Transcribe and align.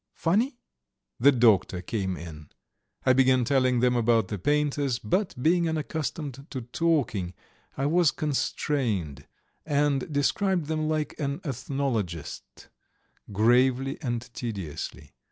Funny?" 0.15 0.57
The 1.19 1.31
doctor 1.31 1.83
came 1.83 2.17
in; 2.17 2.49
I 3.05 3.13
began 3.13 3.43
telling 3.45 3.81
them 3.81 3.95
about 3.95 4.29
the 4.29 4.39
painters, 4.39 4.97
but, 4.97 5.35
being 5.39 5.69
unaccustomed 5.69 6.47
to 6.49 6.61
talking, 6.61 7.35
I 7.77 7.85
was 7.85 8.09
constrained, 8.09 9.27
and 9.63 10.11
described 10.11 10.65
them 10.65 10.89
like 10.89 11.13
an 11.19 11.39
ethnologist, 11.45 12.69
gravely 13.31 13.99
and 14.01 14.27
tediously. 14.33 15.11